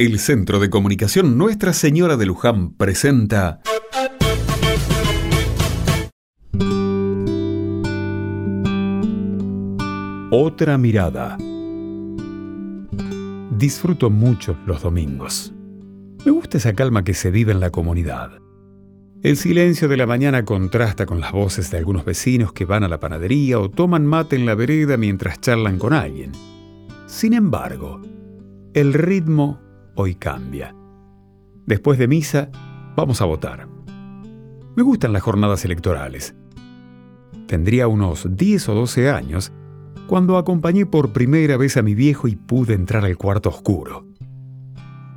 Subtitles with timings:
[0.00, 3.60] El Centro de Comunicación Nuestra Señora de Luján presenta
[10.30, 11.36] Otra mirada.
[13.50, 15.52] Disfruto mucho los domingos.
[16.24, 18.38] Me gusta esa calma que se vive en la comunidad.
[19.24, 22.88] El silencio de la mañana contrasta con las voces de algunos vecinos que van a
[22.88, 26.30] la panadería o toman mate en la vereda mientras charlan con alguien.
[27.06, 28.00] Sin embargo,
[28.74, 29.66] el ritmo
[29.98, 30.74] hoy cambia.
[31.66, 32.50] Después de misa,
[32.96, 33.68] vamos a votar.
[34.76, 36.36] Me gustan las jornadas electorales.
[37.46, 39.52] Tendría unos 10 o 12 años
[40.06, 44.06] cuando acompañé por primera vez a mi viejo y pude entrar al cuarto oscuro.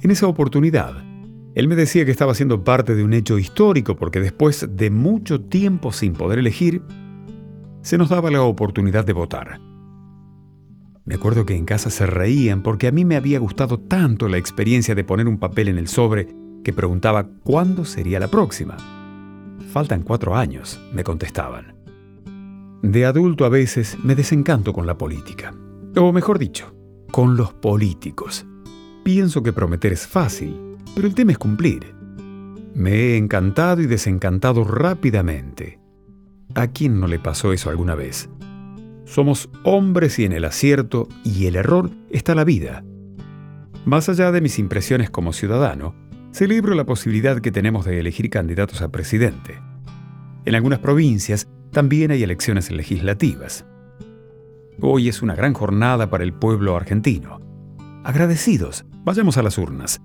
[0.00, 1.04] En esa oportunidad,
[1.54, 5.40] él me decía que estaba siendo parte de un hecho histórico porque después de mucho
[5.40, 6.82] tiempo sin poder elegir,
[7.82, 9.60] se nos daba la oportunidad de votar.
[11.06, 14.38] Me acuerdo que en casa se reían porque a mí me había gustado tanto la
[14.38, 16.28] experiencia de poner un papel en el sobre
[16.64, 18.76] que preguntaba cuándo sería la próxima.
[19.70, 21.74] Faltan cuatro años, me contestaban.
[22.82, 25.54] De adulto a veces me desencanto con la política.
[25.96, 26.74] O mejor dicho,
[27.10, 28.46] con los políticos.
[29.04, 30.58] Pienso que prometer es fácil,
[30.94, 31.94] pero el tema es cumplir.
[32.74, 35.78] Me he encantado y desencantado rápidamente.
[36.54, 38.28] ¿A quién no le pasó eso alguna vez?
[39.14, 42.82] Somos hombres y en el acierto y el error está la vida.
[43.84, 45.94] Más allá de mis impresiones como ciudadano,
[46.32, 49.60] celebro la posibilidad que tenemos de elegir candidatos a presidente.
[50.44, 53.64] En algunas provincias también hay elecciones legislativas.
[54.80, 57.38] Hoy es una gran jornada para el pueblo argentino.
[58.02, 60.00] Agradecidos, vayamos a las urnas.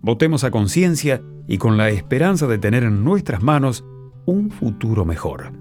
[0.00, 3.84] Votemos a conciencia y con la esperanza de tener en nuestras manos
[4.26, 5.52] un futuro mejor.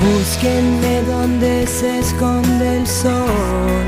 [0.00, 3.86] Búsquenme donde se esconde el sol,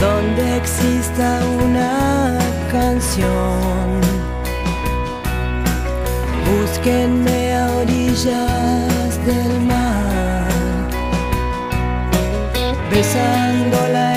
[0.00, 2.38] donde exista una
[2.72, 4.00] canción.
[6.48, 10.48] Búsquenme a orillas del mar,
[12.90, 14.13] besando la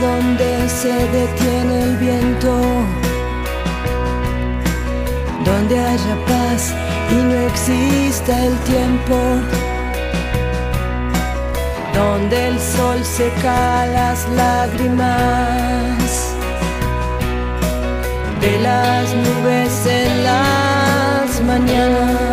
[0.00, 2.52] donde se detiene el viento,
[5.44, 6.72] donde haya paz
[7.10, 9.16] y no exista el tiempo,
[11.94, 15.98] donde el sol seca las lágrimas.
[18.40, 22.27] De las nubes en las mañanas.